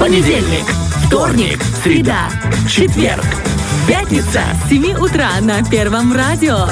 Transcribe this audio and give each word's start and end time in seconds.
Понедельник, 0.00 0.64
вторник, 1.06 1.60
среда, 1.84 2.30
четверг, 2.68 3.22
пятница. 3.86 4.40
С 4.64 4.70
7 4.70 4.94
утра 4.94 5.28
на 5.42 5.62
Первом 5.62 6.14
радио. 6.14 6.66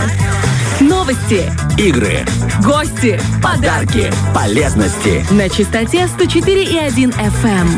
Новости, 0.80 1.42
Игры, 1.76 2.24
гости 2.64 3.20
подарки, 3.42 4.10
полезности. 4.34 5.22
на 5.30 5.50
частоте 5.50 6.06
104,1 6.06 7.14
FM. 7.14 7.68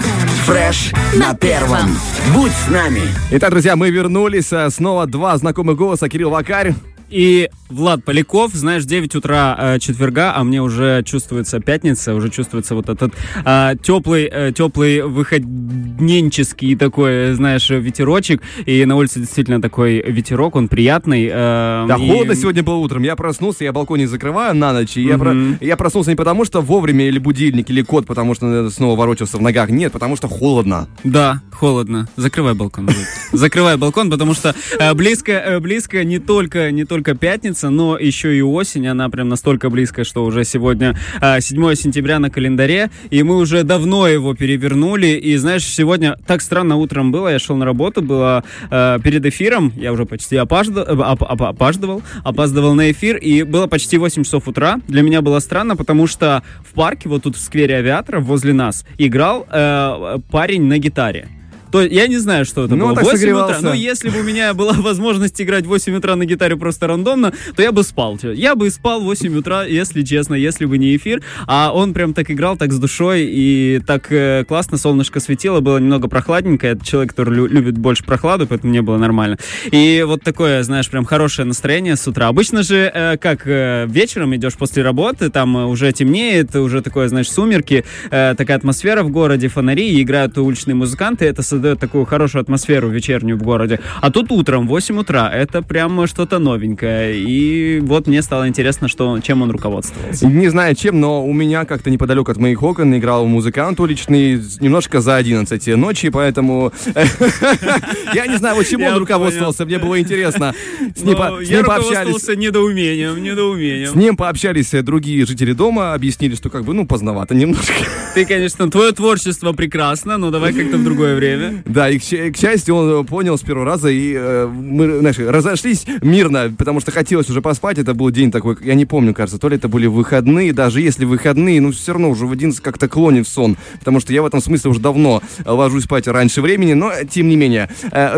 Фреш 0.44 0.92
на 1.16 1.34
первом. 1.34 1.98
Будь 2.32 2.52
с 2.52 2.68
нами. 2.68 3.02
Итак, 3.32 3.50
друзья, 3.50 3.74
мы 3.74 3.90
вернулись. 3.90 4.52
А, 4.52 4.70
Снова 4.70 5.06
два 5.06 5.36
знакомых 5.36 5.76
голоса. 5.76 6.08
Кирилл 6.08 6.30
Вакарь. 6.30 6.74
И 7.10 7.48
Влад 7.68 8.04
Поляков, 8.04 8.52
знаешь, 8.54 8.84
9 8.84 9.14
утра 9.16 9.56
э, 9.58 9.78
четверга, 9.80 10.32
а 10.36 10.44
мне 10.44 10.62
уже 10.62 11.02
чувствуется 11.04 11.60
пятница, 11.60 12.14
уже 12.14 12.30
чувствуется 12.30 12.74
вот 12.74 12.88
этот 12.88 13.12
э, 13.44 13.74
теплый, 13.82 14.28
э, 14.32 14.52
теплый 14.56 15.02
выходненческий 15.02 16.76
такой, 16.76 17.32
знаешь, 17.34 17.68
ветерочек. 17.70 18.42
И 18.66 18.84
на 18.84 18.96
улице 18.96 19.20
действительно 19.20 19.60
такой 19.60 20.00
ветерок, 20.02 20.56
он 20.56 20.68
приятный. 20.68 21.26
э, 21.26 21.84
Да, 21.88 21.96
и- 21.96 22.08
холодно 22.08 22.34
сегодня 22.34 22.62
было 22.62 22.76
утром. 22.76 23.02
Я 23.02 23.16
проснулся, 23.16 23.64
я 23.64 23.72
балкон 23.72 23.98
не 23.98 24.06
закрываю 24.06 24.54
на 24.54 24.72
ночь. 24.72 24.96
И 24.96 25.02
я, 25.02 25.18
про- 25.18 25.34
я 25.60 25.76
проснулся 25.76 26.10
не 26.10 26.16
потому, 26.16 26.44
что 26.44 26.60
вовремя 26.60 27.06
или 27.06 27.18
будильник, 27.18 27.70
или 27.70 27.82
кот, 27.82 28.06
потому 28.06 28.34
что 28.34 28.46
наверное, 28.46 28.70
снова 28.70 28.96
ворочался 28.98 29.38
в 29.38 29.42
ногах. 29.42 29.70
Нет, 29.70 29.92
потому 29.92 30.16
что 30.16 30.28
холодно. 30.28 30.88
Да, 31.04 31.40
холодно. 31.52 32.08
Закрывай 32.16 32.54
балкон. 32.54 32.88
Закрывай 33.32 33.76
балкон, 33.76 34.10
потому 34.10 34.34
что 34.34 34.54
э, 34.78 34.94
близко, 34.94 35.32
э, 35.32 35.60
близко 35.60 36.04
не 36.04 36.18
только, 36.18 36.70
не 36.70 36.84
только 36.84 36.99
пятница, 37.02 37.70
но 37.70 37.98
еще 37.98 38.36
и 38.36 38.42
осень. 38.42 38.86
Она 38.86 39.08
прям 39.08 39.28
настолько 39.28 39.70
близко, 39.70 40.04
что 40.04 40.24
уже 40.24 40.44
сегодня 40.44 40.96
э, 41.20 41.40
7 41.40 41.74
сентября 41.74 42.18
на 42.18 42.30
календаре, 42.30 42.90
и 43.10 43.22
мы 43.22 43.36
уже 43.36 43.62
давно 43.64 44.06
его 44.08 44.34
перевернули. 44.34 45.08
И 45.08 45.36
знаешь, 45.36 45.64
сегодня 45.64 46.16
так 46.26 46.42
странно 46.42 46.76
утром 46.76 47.12
было. 47.12 47.28
Я 47.28 47.38
шел 47.38 47.56
на 47.56 47.64
работу, 47.64 48.02
было 48.02 48.44
э, 48.70 48.98
перед 49.02 49.24
эфиром, 49.26 49.72
я 49.76 49.92
уже 49.92 50.04
почти 50.06 50.36
опажда- 50.36 50.84
э, 50.86 50.94
оп- 50.94 51.22
оп- 51.22 51.42
опаздывал, 51.42 52.02
опаздывал 52.24 52.74
на 52.74 52.90
эфир, 52.90 53.16
и 53.16 53.42
было 53.42 53.66
почти 53.66 53.98
8 53.98 54.22
часов 54.24 54.48
утра. 54.48 54.78
Для 54.88 55.02
меня 55.02 55.22
было 55.22 55.38
странно, 55.40 55.76
потому 55.76 56.06
что 56.06 56.42
в 56.68 56.74
парке, 56.74 57.08
вот 57.08 57.22
тут 57.24 57.36
в 57.36 57.40
сквере 57.40 57.76
авиатора, 57.76 58.20
возле 58.20 58.52
нас, 58.52 58.84
играл 58.98 59.46
э, 59.50 60.18
парень 60.30 60.62
на 60.64 60.78
гитаре. 60.78 61.28
То 61.72 61.82
я 61.82 62.06
не 62.06 62.18
знаю, 62.18 62.44
что 62.44 62.64
это 62.64 62.74
Ну, 62.74 62.86
было. 62.86 62.94
так 62.96 63.04
8 63.04 63.30
утра. 63.30 63.58
Ну, 63.62 63.72
если 63.72 64.10
бы 64.10 64.20
у 64.20 64.22
меня 64.22 64.54
была 64.54 64.72
возможность 64.78 65.40
играть 65.40 65.64
в 65.64 65.68
8 65.68 65.94
утра 65.96 66.16
на 66.16 66.24
гитаре 66.24 66.56
просто 66.56 66.86
рандомно, 66.86 67.32
то 67.54 67.62
я 67.62 67.72
бы 67.72 67.82
спал. 67.82 68.18
Я 68.22 68.54
бы 68.56 68.68
спал 68.70 69.00
в 69.00 69.04
8 69.04 69.36
утра, 69.38 69.64
если 69.64 70.02
честно, 70.02 70.34
если 70.34 70.64
бы 70.64 70.78
не 70.78 70.96
эфир. 70.96 71.22
А 71.46 71.70
он 71.72 71.94
прям 71.94 72.12
так 72.14 72.30
играл, 72.30 72.56
так 72.56 72.72
с 72.72 72.78
душой, 72.78 73.24
и 73.30 73.80
так 73.86 74.10
э, 74.10 74.44
классно, 74.48 74.78
солнышко 74.78 75.20
светило, 75.20 75.60
было 75.60 75.78
немного 75.78 76.08
прохладненько. 76.08 76.66
Я 76.66 76.76
человек, 76.76 77.10
который 77.10 77.34
лю- 77.34 77.46
любит 77.46 77.78
больше 77.78 78.04
прохладу, 78.04 78.46
поэтому 78.46 78.70
мне 78.70 78.82
было 78.82 78.96
нормально. 78.98 79.38
И 79.70 80.04
вот 80.06 80.22
такое, 80.22 80.62
знаешь, 80.64 80.88
прям 80.90 81.04
хорошее 81.04 81.46
настроение 81.46 81.94
с 81.96 82.06
утра. 82.08 82.26
Обычно 82.28 82.62
же, 82.62 82.90
э, 82.92 83.16
как 83.16 83.42
э, 83.46 83.86
вечером 83.88 84.34
идешь 84.34 84.54
после 84.54 84.82
работы, 84.82 85.30
там 85.30 85.56
э, 85.56 85.64
уже 85.66 85.92
темнеет, 85.92 86.54
уже 86.56 86.82
такое, 86.82 87.08
знаешь, 87.08 87.30
сумерки, 87.30 87.84
э, 88.10 88.34
такая 88.36 88.56
атмосфера 88.56 89.02
в 89.04 89.10
городе, 89.10 89.48
фонари, 89.48 90.02
играют 90.02 90.36
уличные 90.36 90.74
музыканты, 90.74 91.26
это 91.26 91.42
создает 91.60 91.78
такую 91.78 92.06
хорошую 92.06 92.40
атмосферу 92.40 92.88
вечернюю 92.88 93.36
в 93.36 93.42
городе. 93.42 93.80
А 94.00 94.10
тут 94.10 94.32
утром, 94.32 94.66
в 94.66 94.70
8 94.70 94.98
утра, 94.98 95.30
это 95.30 95.60
прям 95.60 96.06
что-то 96.06 96.38
новенькое. 96.38 97.20
И 97.20 97.80
вот 97.80 98.06
мне 98.06 98.22
стало 98.22 98.48
интересно, 98.48 98.88
что, 98.88 99.20
чем 99.20 99.42
он 99.42 99.50
руководствовался. 99.50 100.26
Не 100.26 100.48
знаю 100.48 100.74
чем, 100.74 100.98
но 101.00 101.22
у 101.22 101.34
меня 101.34 101.66
как-то 101.66 101.90
неподалеку 101.90 102.30
от 102.32 102.38
моих 102.38 102.62
окон 102.62 102.96
играл 102.96 103.26
музыкант 103.26 103.78
уличный 103.78 104.40
немножко 104.60 105.02
за 105.02 105.16
11 105.16 105.76
ночи, 105.76 106.08
поэтому 106.08 106.72
я 108.14 108.26
не 108.26 108.36
знаю, 108.38 108.56
вот 108.56 108.66
чем 108.66 108.80
Я 108.80 108.92
он 108.92 108.98
руководствовался, 108.98 109.66
мне 109.66 109.78
было 109.78 110.00
интересно. 110.00 110.54
С 110.96 111.02
ним 111.02 111.16
пообщались. 111.16 111.58
руководствовался 111.58 112.36
недоумением, 112.36 113.16
С 113.16 113.18
недоумением. 113.18 113.98
ним 113.98 114.16
пообщались 114.16 114.72
э, 114.72 114.82
другие 114.82 115.26
жители 115.26 115.52
дома, 115.52 115.92
объяснили, 115.92 116.34
что 116.36 116.48
как 116.48 116.64
бы, 116.64 116.72
ну, 116.72 116.86
поздновато 116.86 117.34
немножко. 117.34 117.74
Ты, 118.14 118.24
конечно, 118.24 118.70
твое 118.70 118.92
творчество 118.92 119.52
прекрасно, 119.52 120.16
но 120.16 120.30
давай 120.30 120.54
как-то 120.54 120.78
в 120.78 120.84
другое 120.84 121.14
время. 121.16 121.49
Да, 121.64 121.88
и 121.88 121.98
к, 121.98 122.36
счастью, 122.36 122.74
он 122.74 123.04
э, 123.04 123.04
понял 123.04 123.36
с 123.36 123.42
первого 123.42 123.66
раза, 123.66 123.88
и 123.88 124.14
э, 124.16 124.46
мы, 124.46 124.98
знаешь, 124.98 125.18
разошлись 125.18 125.86
мирно, 126.02 126.52
потому 126.56 126.80
что 126.80 126.90
хотелось 126.90 127.28
уже 127.30 127.42
поспать, 127.42 127.78
это 127.78 127.94
был 127.94 128.10
день 128.10 128.30
такой, 128.30 128.56
я 128.62 128.74
не 128.74 128.86
помню, 128.86 129.14
кажется, 129.14 129.38
то 129.38 129.48
ли 129.48 129.56
это 129.56 129.68
были 129.68 129.86
выходные, 129.86 130.52
даже 130.52 130.80
если 130.80 131.04
выходные, 131.04 131.60
ну, 131.60 131.72
все 131.72 131.92
равно 131.92 132.10
уже 132.10 132.26
в 132.26 132.32
11 132.32 132.60
как-то 132.60 132.88
клонит 132.88 133.26
в 133.26 133.30
сон, 133.30 133.56
потому 133.78 134.00
что 134.00 134.12
я 134.12 134.22
в 134.22 134.26
этом 134.26 134.40
смысле 134.40 134.70
уже 134.70 134.80
давно 134.80 135.22
э, 135.38 135.50
ложусь 135.50 135.84
спать 135.84 136.06
раньше 136.06 136.40
времени, 136.42 136.74
но, 136.74 136.92
тем 137.08 137.28
не 137.28 137.36
менее, 137.36 137.68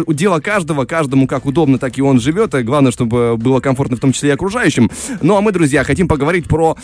дело 0.08 0.40
каждого, 0.40 0.84
каждому 0.84 1.26
как 1.26 1.46
удобно, 1.46 1.78
так 1.78 1.98
и 1.98 2.02
он 2.02 2.20
живет, 2.20 2.54
и 2.54 2.62
главное, 2.62 2.92
чтобы 2.92 3.36
было 3.36 3.60
комфортно 3.60 3.96
в 3.96 4.00
том 4.00 4.12
числе 4.12 4.30
и 4.30 4.32
окружающим. 4.32 4.90
Ну, 5.20 5.36
а 5.36 5.40
мы, 5.40 5.52
друзья, 5.52 5.84
хотим 5.84 6.08
поговорить 6.08 6.46
про, 6.46 6.76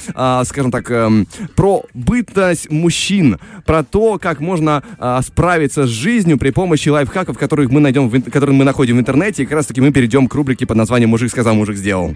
скажем 0.45 0.71
так, 0.71 0.91
эм, 0.91 1.27
про 1.55 1.85
бытность 1.95 2.71
мужчин, 2.71 3.39
про 3.67 3.83
то, 3.83 4.19
как 4.19 4.41
можно 4.41 4.83
справиться 5.23 5.87
с 5.87 5.91
жизнью 5.91 6.38
при 6.39 6.51
помощи 6.51 6.89
лайфхаков, 6.89 7.39
которых 7.39 7.71
мы 7.71 7.81
найдем, 7.81 8.09
в, 8.09 8.31
которые 8.31 8.57
мы 8.57 8.65
находим 8.65 8.97
в 8.97 9.01
интернете, 9.01 9.43
и 9.43 9.47
как 9.47 9.57
раз-таки 9.57 9.81
мы 9.81 9.93
перейдем 9.93 10.29
к 10.29 10.35
рубрике 10.35 10.67
под 10.67 10.77
названием 10.77 11.11
«Мужик 11.11 11.31
сказал, 11.31 11.55
мужик 11.55 11.77
сделал». 11.77 12.15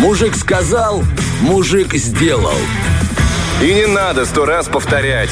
Мужик 0.00 0.34
сказал, 0.34 1.02
мужик 1.42 1.94
сделал. 1.94 2.56
И 3.62 3.74
не 3.74 3.86
надо 3.86 4.24
сто 4.24 4.46
раз 4.46 4.66
повторять. 4.66 5.28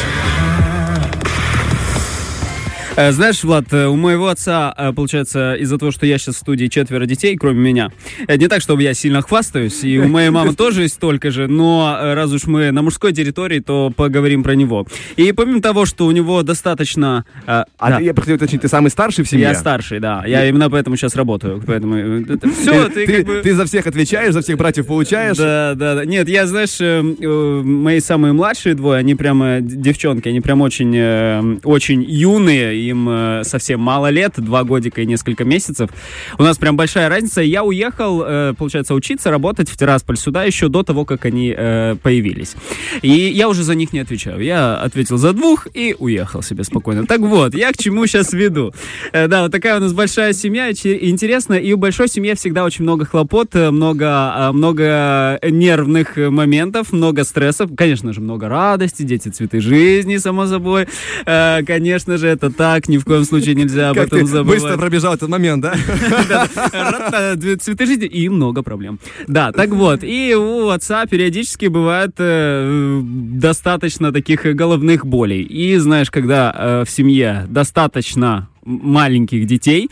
Э, 2.98 3.12
Знаешь, 3.12 3.44
Влад, 3.44 3.72
э, 3.72 3.86
у 3.86 3.94
моего 3.94 4.26
отца, 4.26 4.74
э, 4.76 4.92
получается, 4.92 5.54
из-за 5.54 5.78
того, 5.78 5.92
что 5.92 6.04
я 6.04 6.18
сейчас 6.18 6.34
в 6.34 6.38
студии 6.38 6.66
четверо 6.66 7.06
детей, 7.06 7.36
кроме 7.36 7.60
меня, 7.60 7.92
не 8.26 8.48
так, 8.48 8.60
чтобы 8.60 8.82
я 8.82 8.92
сильно 8.92 9.22
хвастаюсь, 9.22 9.84
и 9.84 10.00
у 10.00 10.08
моей 10.08 10.30
мамы 10.30 10.52
тоже 10.56 10.82
есть 10.82 10.94
столько 10.94 11.30
же, 11.30 11.46
но 11.46 11.96
раз 12.16 12.32
уж 12.32 12.46
мы 12.46 12.72
на 12.72 12.82
мужской 12.82 13.12
территории, 13.12 13.60
то 13.60 13.92
поговорим 13.94 14.42
про 14.42 14.56
него. 14.56 14.84
И 15.14 15.30
помимо 15.30 15.62
того, 15.62 15.86
что 15.86 16.06
у 16.06 16.10
него 16.10 16.42
достаточно... 16.42 17.24
А 17.46 17.66
да, 17.78 17.98
ты, 17.98 18.02
я 18.02 18.14
хотел 18.14 18.34
уточнить, 18.34 18.62
ты 18.62 18.68
самый 18.68 18.90
старший 18.90 19.24
в 19.24 19.28
семье? 19.28 19.44
я 19.44 19.54
старший, 19.54 20.00
да. 20.00 20.24
Я 20.26 20.48
именно 20.48 20.68
поэтому 20.68 20.96
сейчас 20.96 21.14
работаю. 21.14 21.62
Поэтому 21.64 22.24
все, 22.50 22.88
ты, 22.88 23.06
ты, 23.06 23.16
как 23.18 23.26
бы... 23.26 23.40
ты 23.44 23.54
за 23.54 23.64
всех 23.66 23.86
отвечаешь, 23.86 24.32
за 24.32 24.42
всех 24.42 24.56
братьев 24.56 24.86
получаешь? 24.86 25.36
Да, 25.36 25.74
да, 25.76 25.94
да. 25.94 26.04
Нет, 26.04 26.28
я, 26.28 26.48
знаешь, 26.48 26.80
мои 26.80 28.00
самые 28.00 28.32
младшие 28.32 28.74
двое, 28.74 28.98
они 28.98 29.14
прямо 29.14 29.60
девчонки, 29.60 30.28
они 30.28 30.40
прям 30.40 30.62
очень, 30.62 31.60
очень 31.62 32.02
юные, 32.02 32.87
им 32.88 33.08
э, 33.08 33.42
совсем 33.44 33.80
мало 33.80 34.10
лет, 34.10 34.34
два 34.36 34.64
годика 34.64 35.00
и 35.00 35.06
несколько 35.06 35.44
месяцев. 35.44 35.90
У 36.38 36.42
нас 36.42 36.58
прям 36.58 36.76
большая 36.76 37.08
разница. 37.08 37.40
Я 37.40 37.64
уехал, 37.64 38.22
э, 38.24 38.54
получается, 38.56 38.94
учиться, 38.94 39.30
работать 39.30 39.68
в 39.68 39.76
Тирасполь 39.76 40.16
сюда 40.16 40.44
еще 40.44 40.68
до 40.68 40.82
того, 40.82 41.04
как 41.04 41.24
они 41.24 41.54
э, 41.56 41.96
появились. 42.02 42.54
И 43.02 43.10
я 43.10 43.48
уже 43.48 43.62
за 43.62 43.74
них 43.74 43.92
не 43.92 44.00
отвечаю. 44.00 44.40
Я 44.40 44.76
ответил 44.76 45.16
за 45.18 45.32
двух 45.32 45.66
и 45.74 45.94
уехал 45.98 46.42
себе 46.42 46.64
спокойно. 46.64 47.06
Так 47.06 47.20
вот, 47.20 47.54
я 47.54 47.72
к 47.72 47.78
чему 47.78 48.06
сейчас 48.06 48.32
веду. 48.32 48.72
Да, 49.12 49.42
вот 49.42 49.52
такая 49.52 49.76
у 49.76 49.80
нас 49.80 49.92
большая 49.92 50.32
семья, 50.32 50.70
интересно, 50.70 51.54
и 51.54 51.72
у 51.72 51.76
большой 51.76 52.08
семьи 52.08 52.34
всегда 52.34 52.64
очень 52.64 52.84
много 52.84 53.04
хлопот, 53.04 53.54
много, 53.54 54.50
много 54.52 55.38
нервных 55.42 56.16
моментов, 56.16 56.92
много 56.92 57.24
стрессов, 57.24 57.70
конечно 57.76 58.12
же, 58.12 58.20
много 58.20 58.48
радости, 58.48 59.02
дети 59.02 59.28
цветы 59.28 59.60
жизни, 59.60 60.16
само 60.18 60.46
собой. 60.46 60.86
Конечно 61.24 62.16
же, 62.18 62.28
это 62.28 62.50
так, 62.50 62.77
ни 62.86 62.98
в 62.98 63.04
коем 63.04 63.24
случае 63.24 63.56
нельзя 63.56 63.90
об 63.90 63.98
этом 63.98 64.26
забывать. 64.26 64.60
быстро 64.62 64.78
пробежал 64.78 65.14
этот 65.14 65.28
момент, 65.28 65.62
да? 65.62 65.74
Две 67.34 67.56
Цветы 67.56 67.86
жизни 67.86 68.06
и 68.06 68.28
много 68.28 68.62
проблем. 68.62 69.00
Да, 69.26 69.50
так 69.50 69.70
вот. 69.70 70.04
И 70.04 70.34
у 70.36 70.68
отца 70.68 71.06
периодически 71.06 71.66
бывает 71.66 72.12
э, 72.18 73.00
достаточно 73.02 74.12
таких 74.12 74.46
э, 74.46 74.52
головных 74.52 75.04
болей. 75.04 75.42
И 75.42 75.76
знаешь, 75.78 76.10
когда 76.10 76.54
э, 76.56 76.84
в 76.86 76.90
семье 76.90 77.46
достаточно 77.48 78.48
маленьких 78.64 79.46
детей, 79.46 79.88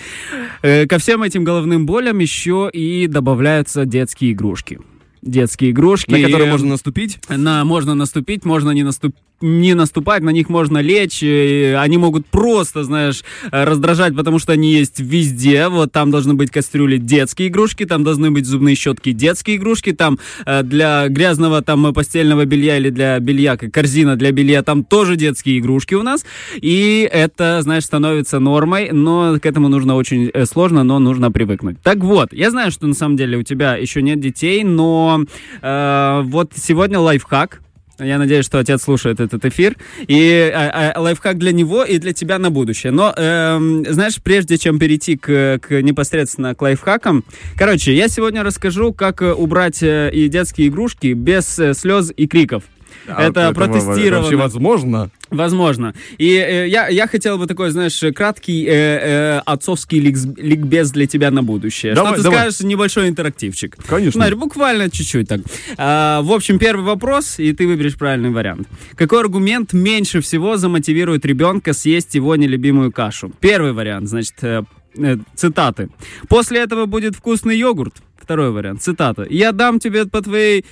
э, 0.63 0.87
ко 0.87 0.99
всем 0.99 1.23
этим 1.23 1.45
головным 1.45 1.87
болям 1.87 2.19
еще 2.19 2.71
и 2.73 3.07
добавляются 3.07 3.87
детские 3.87 4.33
игрушки. 4.33 4.79
Детские 5.23 5.71
игрушки. 5.71 6.13
На 6.13 6.23
которые 6.23 6.49
э, 6.49 6.53
можно 6.53 6.69
наступить? 6.69 7.19
на, 7.29 7.65
можно 7.65 7.95
наступить, 7.95 8.45
можно 8.45 8.71
не, 8.71 8.85
наступ, 8.85 9.17
не 9.41 9.75
наступать, 9.75 10.23
на 10.23 10.31
них 10.31 10.49
можно 10.49 10.79
лечь. 10.79 11.23
и 11.23 11.77
Они 11.79 11.99
могут 11.99 12.27
просто, 12.27 12.85
знаешь, 12.85 13.23
э, 13.51 13.65
раздражать, 13.65 14.15
потому 14.17 14.39
что 14.39 14.53
они 14.53 14.73
есть 14.73 14.99
везде. 15.01 15.69
Вот 15.69 15.93
там 15.93 16.11
должны 16.11 16.35
быть 16.35 16.51
кастрюли 16.51 16.97
детские 16.97 17.49
игрушки, 17.49 17.85
там 17.85 18.05
должны 18.05 18.31
быть 18.31 18.47
зубные 18.47 18.75
щетки 18.75 19.13
детские 19.13 19.57
игрушки, 19.57 19.93
там 19.93 20.19
э, 20.47 20.63
для 20.63 21.09
грязного 21.09 21.63
там 21.63 21.87
э, 21.87 21.93
постельного 21.93 22.45
белья 22.45 22.79
или 22.79 22.91
для 22.91 23.19
белья, 23.19 23.57
как 23.57 23.73
корзина 23.73 24.17
для 24.17 24.33
белья, 24.33 24.63
там 24.63 24.85
тоже 24.85 25.17
детские 25.17 25.59
игрушки 25.59 25.95
у 25.95 26.03
нас. 26.03 26.25
И 26.55 27.09
это, 27.11 27.61
знаешь, 27.63 27.85
становится 27.85 28.39
нормой, 28.39 28.91
но 28.93 29.39
к 29.39 29.47
этому 29.47 29.69
нужно 29.69 29.97
очень 29.97 30.31
э, 30.33 30.47
сложно, 30.47 30.83
но 30.83 30.99
нужно 30.99 31.31
привыкнуть. 31.31 31.81
Так 31.83 31.99
вот, 31.99 32.33
я 32.33 32.51
знаю, 32.51 32.71
что 32.71 32.87
на 32.87 32.95
самом 32.95 33.17
деле 33.17 33.37
у 33.37 33.43
тебя 33.43 33.77
еще 33.77 34.01
нет 34.01 34.21
детей, 34.21 34.65
но 34.65 35.21
э, 35.61 36.21
вот 36.25 36.53
сегодня 36.57 36.99
лайфхак, 36.99 37.61
Я 37.99 38.19
надеюсь, 38.19 38.45
что 38.45 38.59
отец 38.59 38.83
слушает 38.83 39.21
этот 39.21 39.45
эфир. 39.45 39.77
И 40.07 40.53
а, 40.55 40.93
а, 40.95 41.01
лайфхак 41.01 41.39
для 41.39 41.53
него 41.53 41.85
и 41.85 41.99
для 41.99 42.13
тебя 42.13 42.39
на 42.39 42.51
будущее. 42.51 42.93
Но, 42.93 43.13
эм, 43.17 43.85
знаешь, 43.89 44.21
прежде 44.23 44.59
чем 44.59 44.79
перейти 44.79 45.17
к, 45.17 45.59
к 45.61 45.83
непосредственно 45.83 46.55
к 46.55 46.63
лайфхакам, 46.63 47.25
короче, 47.57 47.95
я 47.95 48.09
сегодня 48.09 48.43
расскажу, 48.43 48.93
как 48.93 49.23
э, 49.23 49.33
убрать 49.33 49.83
и 49.83 50.29
детские 50.29 50.69
игрушки 50.69 51.13
без 51.13 51.59
слез 51.75 52.13
и 52.17 52.27
криков. 52.27 52.65
А 53.09 53.23
это 53.23 53.53
вообще 53.53 53.55
протестировано. 53.55 54.37
возможно? 54.37 55.11
Возможно. 55.31 55.95
И 56.19 56.35
э, 56.35 56.69
я, 56.69 56.89
я 56.89 57.07
хотел 57.07 57.39
бы 57.39 57.47
такой, 57.47 57.71
знаешь, 57.71 58.01
краткий 58.15 58.65
э, 58.67 58.71
э, 58.71 59.39
отцовский 59.45 60.01
ликс- 60.01 60.41
ликбез 60.41 60.91
для 60.93 61.07
тебя 61.07 61.31
на 61.31 61.43
будущее. 61.43 61.95
Давай, 61.95 62.13
что 62.13 62.19
ты 62.19 62.23
давай. 62.25 62.39
скажешь? 62.39 62.61
Небольшой 62.61 63.09
интерактивчик. 63.09 63.77
Конечно. 63.87 64.21
Смотри, 64.21 64.37
буквально 64.37 64.91
чуть-чуть 64.91 65.29
так. 65.29 65.41
А, 65.77 66.23
в 66.23 66.33
общем, 66.33 66.59
первый 66.59 66.85
вопрос, 66.85 67.39
и 67.39 67.53
ты 67.53 67.67
выберешь 67.67 67.97
правильный 67.97 68.31
вариант. 68.31 68.69
Какой 68.95 69.21
аргумент 69.21 69.73
меньше 69.73 70.21
всего 70.21 70.57
замотивирует 70.57 71.25
ребенка 71.27 71.73
съесть 71.73 72.15
его 72.15 72.37
нелюбимую 72.37 72.93
кашу? 72.93 73.33
Первый 73.41 73.73
вариант, 73.73 74.09
значит, 74.09 74.35
э, 74.43 74.63
э, 74.97 75.17
цитаты. 75.35 75.89
После 76.29 76.61
этого 76.61 76.87
будет 76.87 77.17
вкусный 77.17 77.59
йогурт. 77.59 77.95
Второй 78.17 78.51
вариант, 78.51 78.83
цитата. 78.83 79.27
Я 79.29 79.53
дам 79.53 79.79
тебе 79.79 80.07
по 80.07 80.21
твоей 80.21 80.65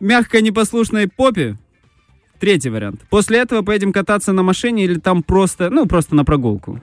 мягко 0.00 0.40
непослушной 0.40 1.08
попе. 1.08 1.56
Третий 2.38 2.70
вариант. 2.70 3.00
После 3.10 3.38
этого 3.38 3.62
поедем 3.62 3.92
кататься 3.92 4.32
на 4.32 4.42
машине 4.42 4.84
или 4.84 4.98
там 4.98 5.22
просто, 5.22 5.70
ну, 5.70 5.86
просто 5.86 6.14
на 6.14 6.24
прогулку. 6.24 6.80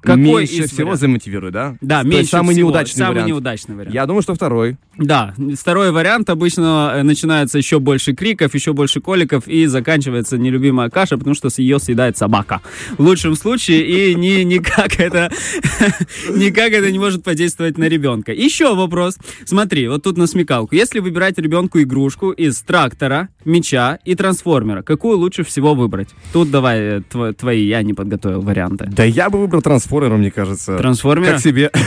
Какой 0.00 0.22
меньше 0.22 0.54
из 0.54 0.66
всего 0.70 0.88
вариантов? 0.90 1.00
замотивирует, 1.00 1.52
да? 1.54 1.76
Да, 1.80 2.02
То 2.02 2.06
есть 2.06 2.16
меньше 2.18 2.30
самый 2.30 2.54
всего. 2.54 2.68
неудачный 2.68 2.98
самый 2.98 3.10
вариант. 3.14 3.28
неудачный 3.28 3.74
вариант. 3.74 3.94
Я 3.94 4.06
думаю, 4.06 4.22
что 4.22 4.34
второй. 4.34 4.76
Да, 4.98 5.34
второй 5.58 5.90
вариант 5.90 6.30
обычно 6.30 6.92
э, 6.94 7.02
начинается 7.02 7.58
еще 7.58 7.80
больше 7.80 8.14
криков, 8.14 8.54
еще 8.54 8.72
больше 8.72 9.00
коликов 9.00 9.46
и 9.46 9.66
заканчивается 9.66 10.38
нелюбимая 10.38 10.88
каша, 10.88 11.18
потому 11.18 11.34
что 11.34 11.48
ее 11.58 11.78
съедает 11.78 12.16
собака. 12.16 12.60
В 12.96 13.02
лучшем 13.02 13.36
случае 13.36 13.86
и 13.86 14.14
ни, 14.14 14.42
никак, 14.42 14.98
это, 14.98 15.30
никак 16.34 16.72
это 16.72 16.90
не 16.90 16.98
может 16.98 17.22
подействовать 17.24 17.76
на 17.78 17.84
ребенка. 17.84 18.32
Еще 18.32 18.74
вопрос. 18.74 19.18
Смотри, 19.44 19.88
вот 19.88 20.02
тут 20.02 20.16
на 20.16 20.26
смекалку. 20.26 20.74
Если 20.74 21.00
выбирать 21.00 21.38
ребенку 21.38 21.80
игрушку 21.80 22.30
из 22.30 22.60
трактора, 22.62 23.28
меча 23.44 23.98
и 24.04 24.14
трансформера, 24.14 24.82
какую 24.82 25.18
лучше 25.18 25.44
всего 25.44 25.74
выбрать? 25.74 26.08
Тут 26.32 26.50
давай 26.50 26.80
э, 26.80 27.02
тво- 27.10 27.34
твои, 27.34 27.66
я 27.66 27.82
не 27.82 27.92
подготовил 27.92 28.40
варианты. 28.40 28.86
Да 28.90 29.04
я 29.04 29.28
бы 29.28 29.38
выбрал 29.38 29.60
трансформера, 29.60 30.16
мне 30.16 30.30
кажется. 30.30 30.76
Трансформера? 30.78 31.32
Как 31.32 31.40
себе. 31.40 31.70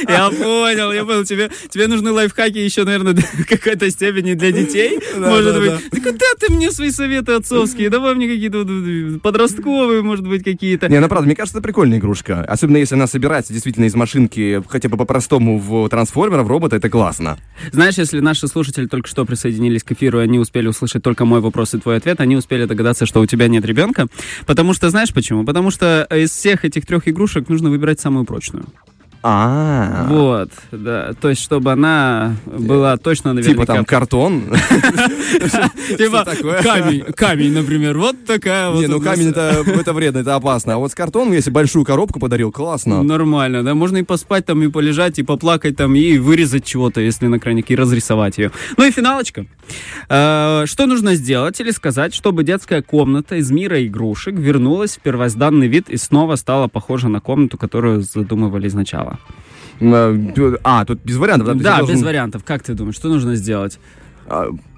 Я 0.08 0.30
понял, 0.30 0.92
я 0.92 1.04
понял. 1.04 1.24
Тебе, 1.24 1.50
тебе 1.70 1.86
нужны 1.86 2.10
лайфхаки 2.10 2.58
еще, 2.58 2.84
наверное, 2.84 3.14
в 3.14 3.46
какой-то 3.48 3.90
степени 3.90 4.34
для 4.34 4.52
детей. 4.52 5.00
Да, 5.16 5.30
может 5.30 5.54
да, 5.54 5.60
быть. 5.60 5.70
да. 5.70 5.78
Да 5.92 6.00
куда 6.00 6.26
ты 6.38 6.52
мне 6.52 6.70
свои 6.70 6.90
советы 6.90 7.32
отцовские? 7.32 7.88
Давай 7.88 8.14
мне 8.14 8.28
какие-то 8.28 8.66
э, 8.68 9.18
подростковые, 9.18 10.02
может 10.02 10.26
быть, 10.26 10.44
какие-то. 10.44 10.88
Не, 10.88 11.00
ну 11.00 11.08
правда, 11.08 11.26
мне 11.26 11.34
кажется, 11.34 11.58
это 11.58 11.64
прикольная 11.64 11.98
игрушка. 11.98 12.42
Особенно 12.42 12.76
если 12.76 12.96
она 12.96 13.06
собирается 13.06 13.54
действительно 13.54 13.86
из 13.86 13.94
машинки, 13.94 14.62
хотя 14.68 14.90
бы 14.90 14.98
по-простому 14.98 15.58
в 15.58 15.88
трансформера, 15.88 16.42
в 16.42 16.48
робота, 16.48 16.76
это 16.76 16.90
классно. 16.90 17.38
Знаешь, 17.72 17.94
если 17.96 18.20
наши 18.20 18.46
слушатели 18.46 18.86
только 18.86 19.08
что 19.08 19.24
присоединились 19.24 19.84
к 19.84 19.92
эфиру, 19.92 20.20
и 20.20 20.24
они 20.24 20.38
успели 20.38 20.68
услышать 20.68 21.02
только 21.02 21.24
мой 21.24 21.40
вопрос 21.40 21.72
и 21.74 21.78
твой 21.78 21.96
ответ, 21.96 22.20
они 22.20 22.36
успели 22.36 22.66
догадаться, 22.66 23.06
что 23.06 23.20
у 23.20 23.26
тебя 23.26 23.48
нет 23.48 23.64
ребенка. 23.64 24.06
Потому 24.44 24.74
что, 24.74 24.90
знаешь 24.90 25.14
почему? 25.14 25.44
Потому 25.44 25.70
что 25.70 26.06
из 26.10 26.30
всех 26.30 26.64
этих 26.64 26.84
трех 26.84 27.08
игрушек 27.08 27.48
нужно 27.48 27.70
выбирать 27.70 28.00
самую 28.00 28.26
прочную. 28.26 28.66
А, 29.28 30.06
Вот, 30.08 30.50
да. 30.70 31.12
То 31.20 31.30
есть, 31.30 31.42
чтобы 31.42 31.72
она 31.72 32.36
была 32.46 32.96
точно 32.96 33.32
наверняка 33.32 33.62
типа 33.62 33.66
там 33.66 33.84
картон. 33.84 34.44
Типа 35.98 36.24
камень, 36.62 37.02
камень, 37.12 37.52
например, 37.52 37.98
вот 37.98 38.24
такая 38.24 38.70
вот. 38.70 38.80
Не, 38.80 38.86
ну 38.86 39.00
камень 39.00 39.30
это, 39.30 39.64
это 39.66 39.92
вредно, 39.92 40.18
это 40.18 40.36
опасно. 40.36 40.74
А 40.74 40.76
вот 40.78 40.92
с 40.92 40.94
картоном, 40.94 41.32
если 41.32 41.50
большую 41.50 41.84
коробку 41.84 42.20
подарил, 42.20 42.52
классно. 42.52 43.02
Нормально, 43.02 43.64
да, 43.64 43.74
можно 43.74 43.96
и 43.96 44.04
поспать 44.04 44.46
там, 44.46 44.62
и 44.62 44.68
полежать, 44.68 45.18
и 45.18 45.24
поплакать 45.24 45.76
там, 45.76 45.96
и 45.96 46.18
вырезать 46.18 46.64
чего-то, 46.64 47.00
если 47.00 47.26
на 47.26 47.40
кранике, 47.40 47.74
и 47.74 47.76
разрисовать 47.76 48.38
ее. 48.38 48.52
Ну 48.76 48.84
и 48.84 48.92
финалочка. 48.92 49.46
Э, 50.08 50.64
Что 50.66 50.86
нужно 50.86 51.16
сделать 51.16 51.60
или 51.60 51.72
сказать, 51.72 52.14
чтобы 52.14 52.44
детская 52.44 52.80
комната 52.80 53.36
из 53.36 53.50
мира 53.50 53.84
игрушек 53.84 54.34
вернулась 54.36 54.96
в 54.96 55.00
первозданный 55.00 55.66
вид 55.66 55.90
и 55.90 55.96
снова 55.96 56.36
стала 56.36 56.68
похожа 56.68 57.08
на 57.08 57.20
комнату, 57.20 57.58
которую 57.58 58.02
задумывали 58.02 58.68
изначала? 58.68 59.15
А, 59.80 60.84
тут 60.84 61.00
без 61.04 61.16
вариантов. 61.16 61.48
да? 61.48 61.54
Да, 61.54 61.80
без 61.80 61.88
должен, 61.88 62.04
вариантов. 62.04 62.44
Как 62.44 62.62
ты 62.62 62.74
думаешь, 62.74 62.96
что 62.96 63.08
нужно 63.08 63.34
сделать? 63.36 63.78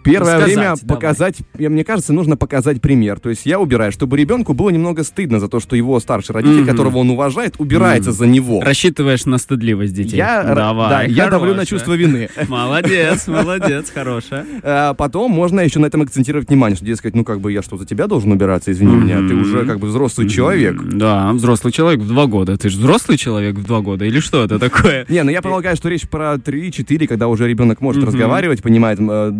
Первое 0.05 0.39
Сказать, 0.39 0.47
время 0.47 0.62
давай. 0.81 0.97
показать, 0.97 1.37
я- 1.59 1.71
мне 1.71 1.85
кажется, 1.85 2.12
нужно 2.12 2.37
показать 2.37 2.81
пример. 2.81 3.19
То 3.21 3.31
есть 3.31 3.45
я 3.47 3.61
убираю, 3.61 3.93
чтобы 3.93 4.17
ребенку 4.17 4.55
было 4.55 4.71
немного 4.71 5.05
стыдно 5.05 5.39
за 5.41 5.49
то, 5.49 5.61
что 5.61 5.77
его 5.77 5.99
старший 6.00 6.35
родитель, 6.35 6.61
Мгм. 6.61 6.67
которого 6.69 6.99
он 6.99 7.11
уважает, 7.11 7.55
убирается 7.59 8.12
за 8.12 8.27
него. 8.27 8.62
Рассчитываешь 8.62 9.27
на 9.27 9.39
стыдливость 9.39 9.95
детей? 9.95 10.17
Я, 10.17 10.43
Давай, 10.55 10.91
да, 10.91 11.03
я 11.03 11.29
давлю 11.29 11.55
на 11.55 11.67
чувство 11.67 11.93
вины. 11.95 12.29
Молодец, 12.49 13.27
молодец, 13.29 13.91
хорошая. 13.93 14.47
А 14.62 14.95
Потом 14.95 15.31
можно 15.31 15.61
еще 15.61 15.79
на 15.79 15.87
этом 15.87 16.03
акцентировать 16.03 16.49
внимание, 16.49 16.77
что, 16.77 16.85
дескать, 16.87 17.15
ну 17.15 17.25
как 17.25 17.41
бы 17.41 17.53
я 17.53 17.62
что, 17.62 17.77
за 17.77 17.85
тебя 17.87 18.06
должен 18.06 18.33
убираться, 18.33 18.73
извини 18.73 18.94
меня, 18.94 19.19
ты 19.19 19.35
уже 19.35 19.65
как 19.67 19.79
бы 19.79 19.89
взрослый 19.89 20.29
человек. 20.29 20.81
Да, 20.83 21.33
взрослый 21.33 21.73
человек 21.73 22.01
в 22.01 22.09
два 22.09 22.27
года. 22.27 22.56
Ты 22.56 22.69
же 22.71 22.79
взрослый 22.79 23.19
человек 23.19 23.56
в 23.56 23.65
два 23.65 23.81
года? 23.81 24.05
Или 24.05 24.21
что 24.21 24.43
это 24.44 24.59
такое? 24.59 25.06
Не, 25.09 25.23
ну 25.23 25.31
я 25.31 25.43
полагаю, 25.43 25.77
что 25.77 25.89
речь 25.89 26.09
про 26.09 26.35
3-4, 26.37 27.06
когда 27.06 27.29
уже 27.29 27.47
ребенок 27.49 27.81
может 27.81 28.03
разговаривать, 28.05 28.62
понимает 28.62 28.99
э, 29.01 29.31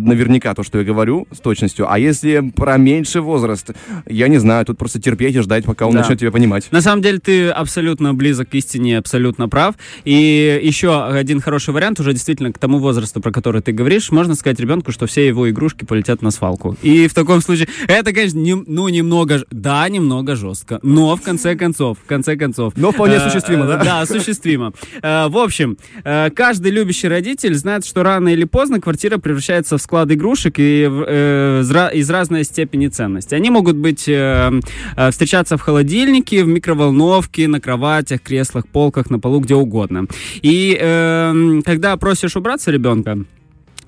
наверняка 0.49 0.53
то, 0.55 0.63
что 0.63 0.79
я 0.79 0.83
говорю, 0.83 1.27
с 1.31 1.39
точностью. 1.39 1.91
А 1.91 1.97
если 1.99 2.51
про 2.55 2.77
меньший 2.77 3.21
возраст, 3.21 3.71
я 4.07 4.27
не 4.27 4.39
знаю, 4.39 4.65
тут 4.65 4.77
просто 4.77 4.99
терпеть 5.01 5.35
и 5.35 5.39
ждать, 5.41 5.65
пока 5.65 5.85
он 5.87 5.93
Да. 5.93 5.99
начнет 6.01 6.19
тебя 6.19 6.31
понимать. 6.31 6.67
На 6.71 6.81
самом 6.81 7.01
деле 7.01 7.19
ты 7.19 7.49
абсолютно 7.49 8.13
близок 8.13 8.49
к 8.49 8.55
истине, 8.55 8.97
абсолютно 8.97 9.47
прав. 9.49 9.75
И 10.05 10.59
еще 10.63 11.05
один 11.05 11.41
хороший 11.41 11.73
вариант, 11.73 11.99
уже 11.99 12.13
действительно 12.13 12.51
к 12.51 12.57
тому 12.57 12.79
возрасту, 12.79 13.21
про 13.21 13.31
который 13.31 13.61
ты 13.61 13.71
говоришь, 13.71 14.11
можно 14.11 14.35
сказать 14.35 14.59
ребенку, 14.59 14.91
что 14.91 15.05
все 15.05 15.27
его 15.27 15.49
игрушки 15.49 15.85
полетят 15.85 16.21
на 16.21 16.31
свалку. 16.31 16.75
И 16.81 17.07
в 17.07 17.13
таком 17.13 17.41
случае, 17.41 17.67
это, 17.87 18.11
конечно, 18.13 18.39
нем- 18.39 18.65
ну, 18.67 18.89
немного, 18.89 19.43
да, 19.51 19.87
немного 19.89 20.35
жестко, 20.35 20.79
но 20.83 21.15
в 21.15 21.21
конце 21.21 21.55
концов, 21.55 21.97
в 22.03 22.07
конце 22.07 22.35
концов. 22.35 22.73
Но 22.75 22.91
вполне 22.91 23.15
э, 23.15 23.17
осуществимо, 23.17 23.65
да? 23.67 23.83
Да, 23.83 24.01
осуществимо. 24.01 24.73
Э, 25.01 25.27
В 25.29 25.37
общем, 25.37 25.77
э, 26.03 26.29
каждый 26.31 26.71
любящий 26.71 27.07
родитель 27.07 27.53
знает, 27.55 27.85
что 27.85 28.03
рано 28.03 28.29
или 28.29 28.45
поздно 28.45 28.79
квартира 28.81 29.17
превращается 29.17 29.77
в 29.77 29.81
склад 29.81 30.11
игрушек 30.11 30.38
и 30.45 30.87
в- 30.87 31.05
э, 31.07 31.59
из 31.61 31.71
ра- 31.71 31.93
из 31.93 32.09
разной 32.09 32.43
степени 32.43 32.87
ценности. 32.87 33.35
Они 33.35 33.49
могут 33.49 33.75
быть 33.75 34.07
э, 34.07 34.51
э, 34.95 35.11
встречаться 35.11 35.57
в 35.57 35.61
холодильнике, 35.61 36.43
в 36.43 36.47
микроволновке, 36.47 37.47
на 37.47 37.59
кроватях, 37.59 38.21
креслах, 38.21 38.67
полках, 38.67 39.09
на 39.09 39.19
полу, 39.19 39.39
где 39.39 39.55
угодно. 39.55 40.05
И 40.41 40.77
э, 40.79 41.61
когда 41.65 41.97
просишь 41.97 42.35
убраться 42.35 42.71
ребенка, 42.71 43.17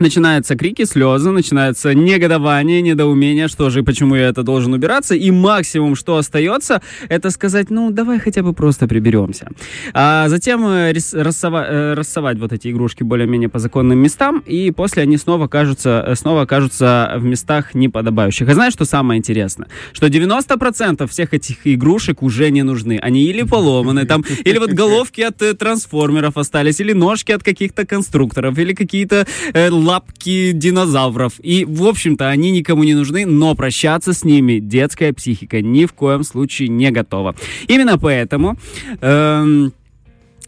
Начинаются 0.01 0.55
крики, 0.55 0.83
слезы, 0.85 1.29
начинается 1.29 1.93
негодование, 1.93 2.81
недоумение, 2.81 3.47
что 3.47 3.69
же 3.69 3.81
и 3.81 3.83
почему 3.83 4.15
я 4.15 4.29
это 4.29 4.41
должен 4.41 4.73
убираться. 4.73 5.13
И 5.13 5.29
максимум, 5.29 5.95
что 5.95 6.17
остается, 6.17 6.81
это 7.07 7.29
сказать, 7.29 7.69
ну, 7.69 7.91
давай 7.91 8.17
хотя 8.19 8.41
бы 8.41 8.53
просто 8.53 8.87
приберемся. 8.87 9.49
А 9.93 10.27
затем 10.27 10.65
э, 10.65 10.91
рис- 10.91 11.13
э, 11.13 11.93
рассовать 11.93 12.39
вот 12.39 12.51
эти 12.51 12.71
игрушки 12.71 13.03
более-менее 13.03 13.47
по 13.47 13.59
законным 13.59 13.99
местам, 13.99 14.41
и 14.47 14.71
после 14.71 15.03
они 15.03 15.17
снова 15.17 15.45
окажутся, 15.45 16.03
э, 16.07 16.15
снова 16.15 16.41
окажутся 16.41 17.13
в 17.17 17.23
местах 17.23 17.75
неподобающих. 17.75 18.49
А 18.49 18.53
знаешь, 18.55 18.73
что 18.73 18.85
самое 18.85 19.19
интересное? 19.19 19.67
Что 19.93 20.07
90% 20.07 21.07
всех 21.07 21.35
этих 21.35 21.57
игрушек 21.65 22.23
уже 22.23 22.49
не 22.49 22.63
нужны. 22.63 22.97
Они 22.99 23.25
или 23.25 23.43
поломаны, 23.43 24.07
там, 24.07 24.25
или 24.45 24.57
вот 24.57 24.71
головки 24.71 25.21
от 25.21 25.37
трансформеров 25.59 26.37
остались, 26.37 26.79
или 26.79 26.93
ножки 26.93 27.31
от 27.31 27.43
каких-то 27.43 27.85
конструкторов, 27.85 28.57
или 28.57 28.73
какие-то 28.73 29.27
э, 29.53 29.69
лапки 29.91 30.53
динозавров. 30.53 31.33
И, 31.43 31.65
в 31.65 31.83
общем-то, 31.83 32.29
они 32.29 32.51
никому 32.51 32.83
не 32.83 32.93
нужны, 32.93 33.25
но 33.25 33.55
прощаться 33.55 34.13
с 34.13 34.23
ними 34.23 34.59
детская 34.59 35.11
психика 35.11 35.61
ни 35.61 35.85
в 35.85 35.93
коем 35.93 36.23
случае 36.23 36.69
не 36.69 36.91
готова. 36.91 37.35
Именно 37.67 37.97
поэтому 37.97 38.57
эм, 39.01 39.73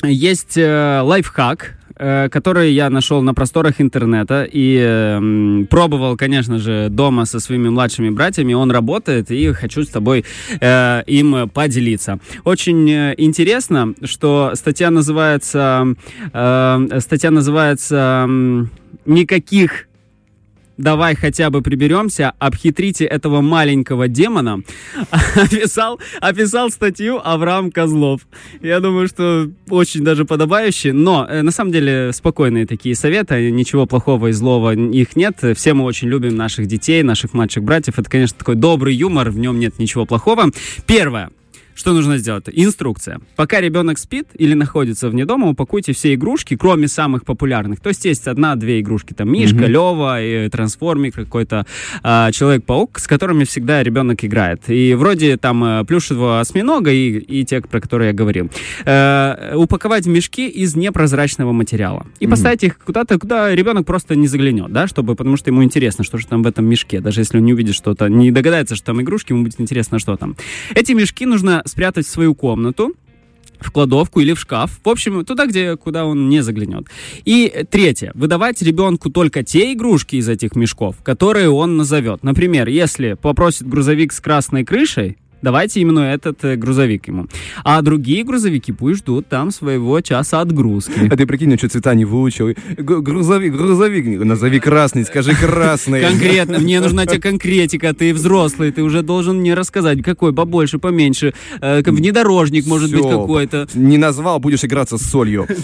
есть 0.04 0.58
э, 0.58 1.02
лайфхак, 1.04 1.78
э, 1.98 2.30
который 2.30 2.72
я 2.72 2.90
нашел 2.90 3.22
на 3.22 3.34
просторах 3.34 3.82
интернета 3.82 4.48
и 4.50 4.78
эм, 4.78 5.68
пробовал, 5.70 6.16
конечно 6.16 6.58
же, 6.58 6.88
дома 6.90 7.26
со 7.26 7.42
своими 7.42 7.70
младшими 7.70 8.10
братьями. 8.10 8.54
Он 8.54 8.72
работает, 8.72 9.30
и 9.30 9.52
хочу 9.52 9.84
с 9.84 9.90
тобой 9.90 10.24
э, 10.62 11.04
им 11.08 11.50
поделиться. 11.50 12.20
Очень 12.46 12.90
э, 12.90 13.14
интересно, 13.18 13.94
что 14.06 14.52
статья 14.56 14.90
называется 14.90 15.96
э, 16.34 17.00
статья 17.00 17.32
называется 17.32 18.24
м, 18.26 18.70
никаких 19.06 19.88
давай 20.78 21.16
хотя 21.16 21.50
бы 21.50 21.62
приберемся, 21.62 22.34
обхитрите 22.40 23.06
этого 23.06 23.42
маленького 23.42 24.08
демона, 24.08 24.62
описал, 25.36 26.00
описал 26.20 26.70
статью 26.70 27.22
Авраам 27.24 27.72
Козлов. 27.72 28.22
Я 28.62 28.80
думаю, 28.80 29.08
что 29.08 29.50
очень 29.70 30.04
даже 30.04 30.26
подобающий, 30.26 30.92
но 30.92 31.26
э, 31.30 31.42
на 31.42 31.52
самом 31.52 31.72
деле 31.72 32.12
спокойные 32.14 32.66
такие 32.66 32.96
советы, 32.96 33.52
ничего 33.52 33.86
плохого 33.86 34.28
и 34.28 34.32
злого 34.32 34.76
их 34.76 35.16
нет. 35.16 35.38
Все 35.56 35.74
мы 35.74 35.84
очень 35.86 36.08
любим 36.08 36.36
наших 36.36 36.68
детей, 36.68 37.04
наших 37.04 37.34
младших 37.34 37.64
братьев. 37.64 38.00
Это, 38.00 38.10
конечно, 38.10 38.38
такой 38.38 38.56
добрый 38.56 38.96
юмор, 38.96 39.30
в 39.30 39.38
нем 39.38 39.60
нет 39.60 39.80
ничего 39.80 40.06
плохого. 40.06 40.50
Первое. 40.86 41.30
Что 41.76 41.94
нужно 41.94 42.18
сделать? 42.18 42.46
Инструкция. 42.52 43.20
Пока 43.36 43.62
ребенок 43.62 43.98
спит 43.98 44.28
или 44.38 44.54
находится 44.54 45.10
вне 45.10 45.26
дома, 45.26 45.50
упакуйте 45.50 45.94
все 45.94 46.14
игрушки, 46.14 46.56
кроме 46.56 46.88
самых 46.88 47.26
популярных. 47.26 47.80
То 47.80 47.90
есть 47.90 48.06
есть 48.06 48.28
одна-две 48.28 48.80
игрушки, 48.80 49.14
там 49.14 49.32
Мишка, 49.32 49.58
mm-hmm. 49.58 49.68
Лева, 49.68 50.24
и 50.24 50.50
трансформик 50.50 51.16
какой-то, 51.16 51.66
э, 52.04 52.30
Человек-паук, 52.32 53.00
с 53.00 53.08
которыми 53.08 53.44
всегда 53.44 53.84
ребенок 53.84 54.24
играет. 54.24 54.70
И 54.70 54.94
вроде 54.94 55.38
там 55.38 55.64
э, 55.64 55.86
плюшевого 55.86 56.40
осьминога 56.40 56.92
и, 56.92 57.18
и 57.18 57.46
те, 57.46 57.62
про 57.62 57.82
которые 57.82 58.10
я 58.10 58.14
говорил. 58.14 58.50
Э, 58.86 59.56
упаковать 59.56 60.06
в 60.06 60.10
мешки 60.10 60.48
из 60.48 60.76
непрозрачного 60.76 61.52
материала. 61.52 62.06
И 62.20 62.26
mm-hmm. 62.26 62.30
поставить 62.30 62.64
их 62.64 62.78
куда-то, 62.80 63.18
куда 63.18 63.54
ребенок 63.54 63.86
просто 63.86 64.16
не 64.16 64.28
заглянет, 64.28 64.72
да, 64.72 64.88
чтобы, 64.88 65.16
потому 65.16 65.38
что 65.38 65.50
ему 65.50 65.64
интересно, 65.64 66.04
что 66.04 66.18
же 66.18 66.28
там 66.28 66.44
в 66.44 66.48
этом 66.48 66.66
мешке. 66.66 67.00
Даже 67.00 67.22
если 67.22 67.38
он 67.38 67.46
не 67.46 67.54
увидит 67.54 67.76
что-то, 67.76 68.08
не 68.08 68.32
догадается, 68.32 68.76
что 68.76 68.88
там 68.88 69.02
игрушки, 69.02 69.32
ему 69.32 69.44
будет 69.44 69.60
интересно, 69.60 70.00
что 70.00 70.16
там. 70.16 70.36
Эти 70.76 70.92
мешки 70.92 71.26
нужно 71.26 71.63
спрятать 71.66 72.06
в 72.06 72.10
свою 72.10 72.36
комнату, 72.36 72.94
в 73.60 73.72
кладовку 73.72 74.20
или 74.20 74.34
в 74.34 74.40
шкаф. 74.40 74.80
В 74.84 74.90
общем, 74.90 75.24
туда, 75.26 75.46
где, 75.46 75.78
куда 75.78 76.06
он 76.06 76.30
не 76.30 76.42
заглянет. 76.42 76.88
И 77.26 77.66
третье. 77.70 78.12
Выдавать 78.14 78.62
ребенку 78.62 79.10
только 79.10 79.44
те 79.44 79.74
игрушки 79.74 80.18
из 80.18 80.28
этих 80.28 80.56
мешков, 80.56 80.98
которые 81.04 81.50
он 81.50 81.78
назовет. 81.78 82.24
Например, 82.24 82.68
если 82.68 83.14
попросит 83.14 83.68
грузовик 83.68 84.12
с 84.12 84.20
красной 84.20 84.66
крышей, 84.66 85.18
давайте 85.44 85.82
именно 85.82 86.00
этот 86.00 86.44
э, 86.44 86.56
грузовик 86.56 87.08
ему. 87.08 87.28
А 87.64 87.82
другие 87.82 88.24
грузовики 88.24 88.72
пусть 88.72 89.00
ждут 89.00 89.28
там 89.28 89.52
своего 89.52 90.02
часа 90.02 90.42
отгрузки. 90.42 91.08
А 91.12 91.16
ты 91.16 91.28
прикинь, 91.28 91.56
что 91.58 91.70
цвета 91.70 91.94
не 91.94 92.06
выучил. 92.06 92.54
Грузовик, 92.78 93.54
грузовик, 93.54 94.24
назови 94.24 94.60
красный, 94.60 95.04
скажи 95.04 95.36
красный. 95.36 96.02
Конкретно, 96.02 96.60
мне 96.60 96.80
нужна 96.82 97.06
тебе 97.06 97.22
конкретика, 97.22 97.94
ты 97.94 98.14
взрослый, 98.14 98.72
ты 98.72 98.82
уже 98.82 99.04
должен 99.04 99.38
мне 99.40 99.54
рассказать, 99.54 100.02
какой, 100.02 100.34
побольше, 100.34 100.80
поменьше. 100.80 101.34
Э, 101.62 101.82
внедорожник 101.86 102.66
может 102.66 102.92
быть 102.92 103.04
какой-то. 103.04 103.68
Не 103.74 103.98
назвал, 103.98 104.40
будешь 104.40 104.64
играться 104.64 104.98
с 104.98 105.04
солью. 105.04 105.48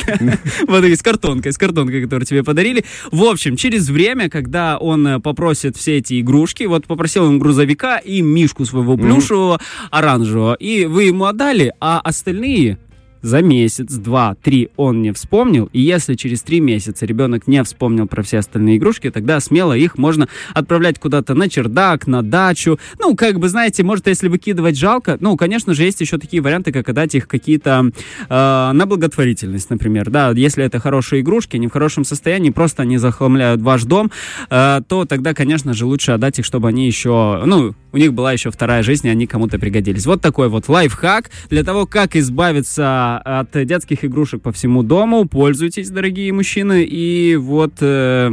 Вот 0.68 0.84
и 0.84 0.96
с 0.96 1.02
картонкой, 1.02 1.54
с 1.54 1.58
картонкой, 1.58 2.04
которую 2.04 2.26
тебе 2.26 2.44
подарили. 2.44 2.84
В 3.12 3.24
общем, 3.24 3.56
через 3.56 3.90
время, 3.90 4.30
когда 4.30 4.78
он 4.78 5.08
э, 5.08 5.20
попросит 5.20 5.78
все 5.78 5.98
эти 5.98 6.20
игрушки, 6.20 6.64
вот 6.66 6.86
попросил 6.86 7.24
он 7.24 7.40
грузовика 7.40 7.98
и 7.98 8.22
мишку 8.22 8.66
своего 8.66 8.98
плюшевого, 8.98 9.60
оранжевого, 9.92 10.54
и 10.56 10.86
вы 10.86 11.06
ему 11.06 11.26
отдали, 11.26 11.74
а 11.80 12.00
остальные 12.00 12.78
за 13.22 13.42
месяц, 13.42 13.94
два, 13.94 14.36
три 14.42 14.70
он 14.78 15.02
не 15.02 15.12
вспомнил, 15.12 15.70
и 15.74 15.82
если 15.82 16.16
через 16.16 16.42
три 16.42 16.60
месяца 16.60 17.06
ребенок 17.06 17.48
не 17.48 17.64
вспомнил 17.64 18.08
про 18.08 18.24
все 18.24 18.40
остальные 18.40 18.78
игрушки, 18.78 19.10
тогда 19.10 19.40
смело 19.40 19.74
их 19.74 19.98
можно 19.98 20.28
отправлять 20.54 21.00
куда-то 21.00 21.34
на 21.34 21.50
чердак, 21.50 22.08
на 22.08 22.22
дачу. 22.22 22.80
Ну, 23.00 23.16
как 23.16 23.40
бы, 23.40 23.50
знаете, 23.50 23.84
может, 23.84 24.08
если 24.08 24.28
выкидывать 24.28 24.78
жалко, 24.78 25.18
ну, 25.20 25.36
конечно 25.38 25.74
же, 25.74 25.84
есть 25.84 26.02
еще 26.02 26.18
такие 26.18 26.42
варианты, 26.42 26.72
как 26.72 26.90
отдать 26.90 27.16
их 27.16 27.28
какие-то 27.28 27.92
э, 28.30 28.72
на 28.74 28.86
благотворительность, 28.86 29.70
например, 29.70 30.10
да, 30.10 30.32
если 30.32 30.64
это 30.64 30.80
хорошие 30.80 31.22
игрушки, 31.22 31.56
они 31.56 31.68
в 31.68 31.72
хорошем 31.72 32.04
состоянии, 32.04 32.50
просто 32.50 32.84
они 32.84 32.98
захламляют 32.98 33.62
ваш 33.62 33.84
дом, 33.84 34.12
э, 34.50 34.82
то 34.88 35.06
тогда, 35.06 35.34
конечно 35.34 35.74
же, 35.74 35.86
лучше 35.86 36.12
отдать 36.12 36.40
их, 36.40 36.46
чтобы 36.46 36.68
они 36.70 36.88
еще, 36.88 37.42
ну, 37.46 37.74
у 37.92 37.98
них 37.98 38.14
была 38.14 38.34
еще 38.34 38.52
вторая 38.52 38.84
жизнь, 38.84 39.08
и 39.08 39.10
они 39.10 39.26
кому-то 39.26 39.58
пригодились. 39.58 40.06
Вот 40.06 40.22
такой 40.22 40.50
вот 40.50 40.70
лайфхак 40.70 41.30
для 41.50 41.64
того, 41.64 41.86
как 41.86 42.16
избавиться 42.16 43.09
от 43.18 43.66
детских 43.66 44.06
игрушек 44.06 44.42
по 44.42 44.52
всему 44.52 44.84
дому. 44.84 45.28
Пользуйтесь, 45.28 45.90
дорогие 45.90 46.32
мужчины. 46.34 46.84
И 46.84 47.36
вот 47.36 47.74
э, 47.82 48.32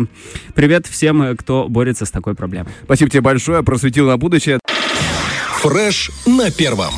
привет 0.54 0.86
всем, 0.86 1.36
кто 1.36 1.68
борется 1.68 2.04
с 2.04 2.10
такой 2.10 2.34
проблемой. 2.34 2.72
Спасибо 2.84 3.10
тебе 3.10 3.22
большое, 3.22 3.62
просветил 3.62 4.06
на 4.06 4.16
будущее. 4.16 4.60
Фреш 5.60 6.10
на 6.26 6.50
первом. 6.50 6.92